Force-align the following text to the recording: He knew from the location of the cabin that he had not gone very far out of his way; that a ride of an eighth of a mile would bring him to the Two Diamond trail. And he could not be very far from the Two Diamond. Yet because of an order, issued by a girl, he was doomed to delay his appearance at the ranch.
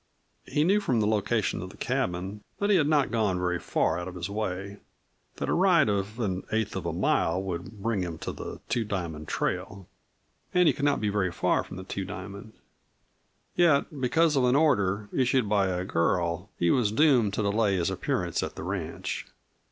He 0.47 0.63
knew 0.63 0.79
from 0.79 0.99
the 0.99 1.05
location 1.05 1.61
of 1.61 1.69
the 1.69 1.77
cabin 1.77 2.41
that 2.57 2.71
he 2.71 2.75
had 2.75 2.87
not 2.87 3.11
gone 3.11 3.37
very 3.37 3.59
far 3.59 3.99
out 3.99 4.07
of 4.07 4.15
his 4.15 4.31
way; 4.31 4.77
that 5.35 5.47
a 5.47 5.53
ride 5.53 5.89
of 5.89 6.19
an 6.19 6.41
eighth 6.51 6.75
of 6.75 6.87
a 6.87 6.91
mile 6.91 7.39
would 7.39 7.83
bring 7.83 8.01
him 8.01 8.17
to 8.17 8.31
the 8.31 8.61
Two 8.67 8.83
Diamond 8.83 9.27
trail. 9.27 9.87
And 10.55 10.67
he 10.67 10.73
could 10.73 10.85
not 10.85 11.01
be 11.01 11.09
very 11.09 11.31
far 11.31 11.63
from 11.63 11.77
the 11.77 11.83
Two 11.83 12.03
Diamond. 12.03 12.53
Yet 13.55 14.01
because 14.01 14.35
of 14.35 14.45
an 14.45 14.55
order, 14.55 15.07
issued 15.13 15.47
by 15.47 15.67
a 15.67 15.85
girl, 15.85 16.49
he 16.57 16.71
was 16.71 16.91
doomed 16.91 17.35
to 17.35 17.43
delay 17.43 17.75
his 17.75 17.91
appearance 17.91 18.41
at 18.41 18.55
the 18.55 18.63
ranch. 18.63 19.27